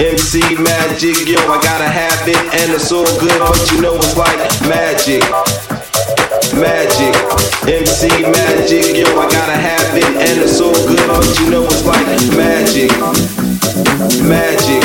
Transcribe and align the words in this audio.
MC 0.00 0.40
Magic, 0.58 1.28
yo, 1.28 1.38
I 1.38 1.60
gotta 1.62 1.86
have 1.88 2.26
it, 2.26 2.36
and 2.36 2.72
it's 2.72 2.90
all 2.90 3.04
good, 3.20 3.38
but 3.38 3.70
you 3.70 3.80
know 3.80 3.94
it's 3.94 4.16
like 4.16 4.38
magic. 4.66 5.22
Magic, 6.58 7.14
MC 7.62 8.08
Magic, 8.22 8.96
yo, 8.96 9.06
I 9.16 9.30
gotta 9.30 9.52
have 9.52 9.96
it, 9.96 10.04
and 10.04 10.42
it's 10.42 10.60
all 10.60 10.74
good, 10.88 11.06
but 11.06 11.38
you 11.38 11.48
know 11.48 11.62
it's 11.64 11.86
like 11.86 12.06
magic. 12.34 12.90
Magic. 14.26 14.82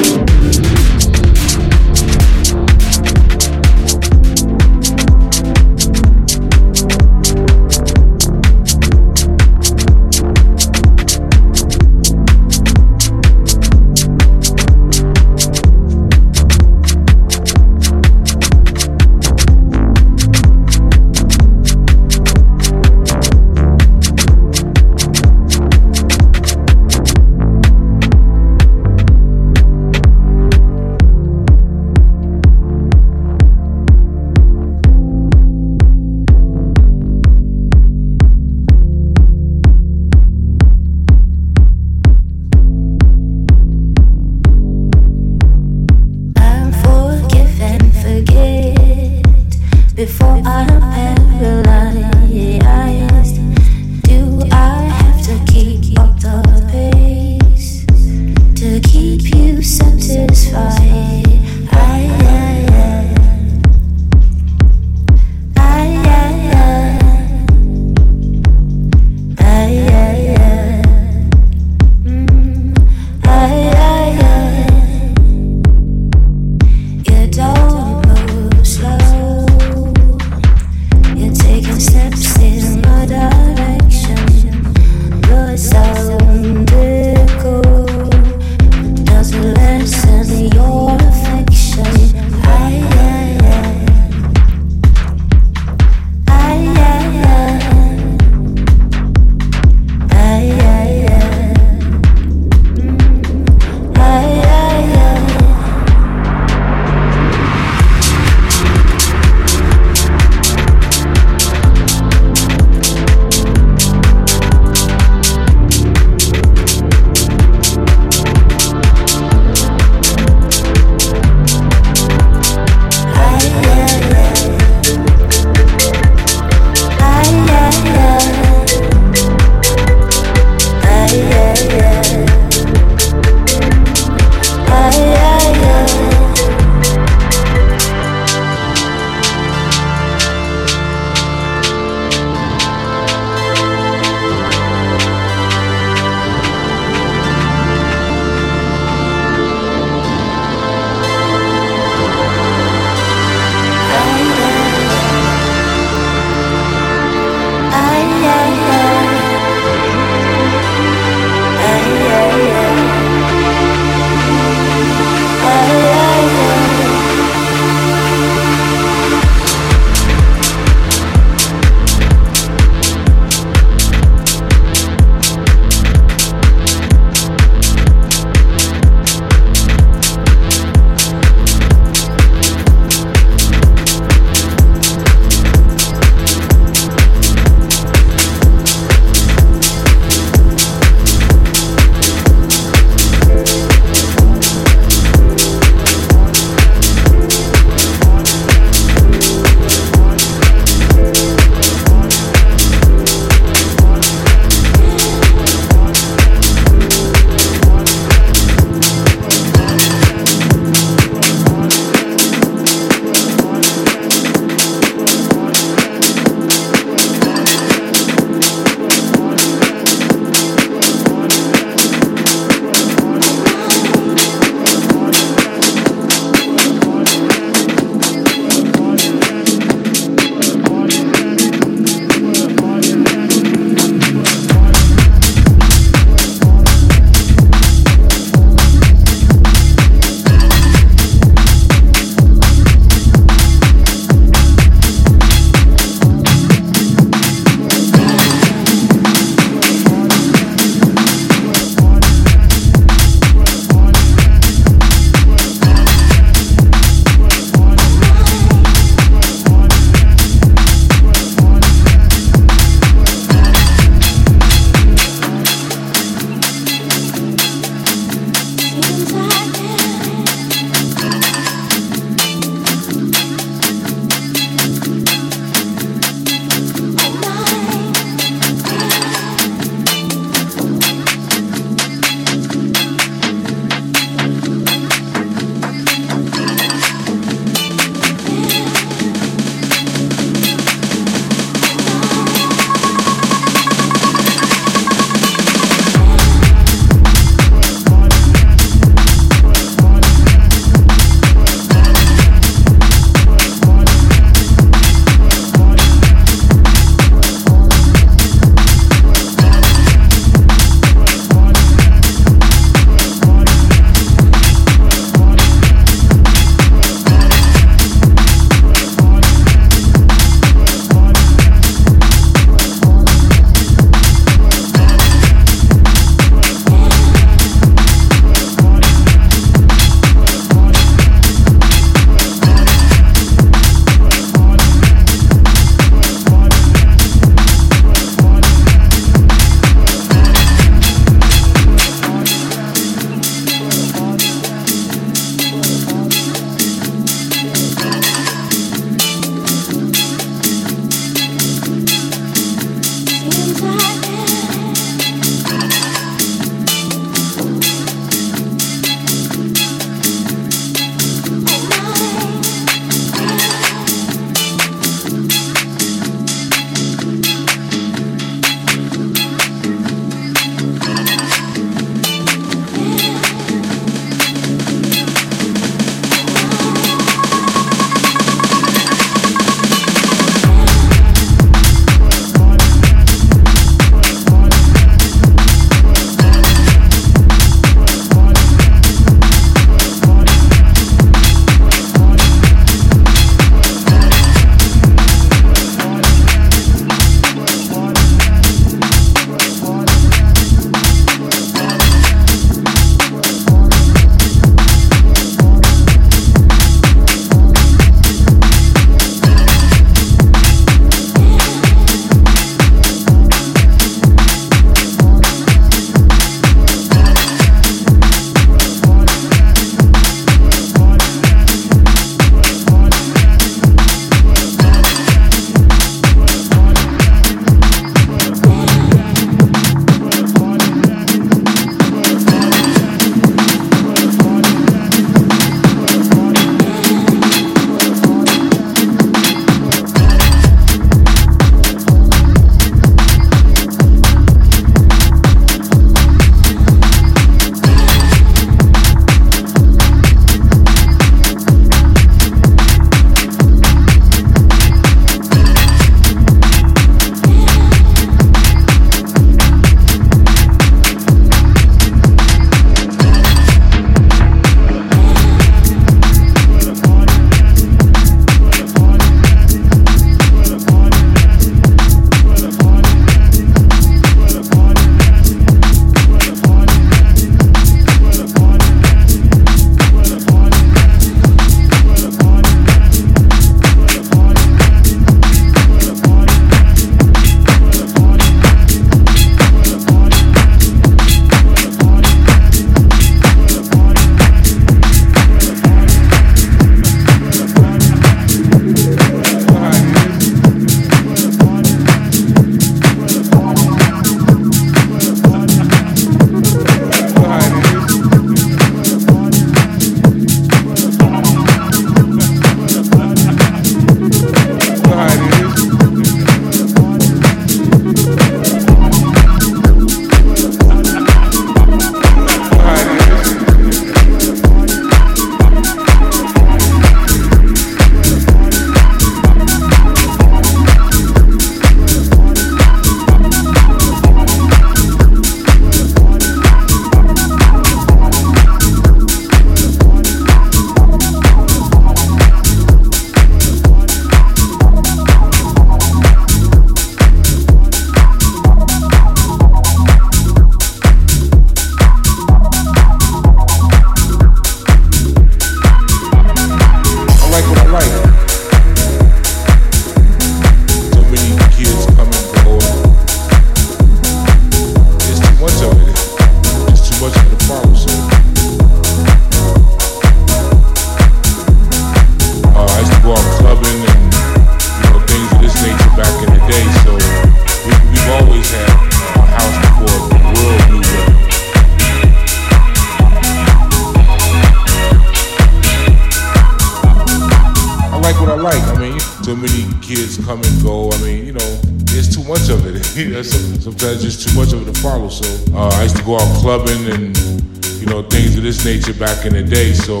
In 599.28 599.34
the 599.34 599.42
day. 599.42 599.72
So 599.74 600.00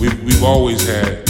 we've 0.00 0.22
we've 0.22 0.44
always 0.44 0.86
had 0.86 1.29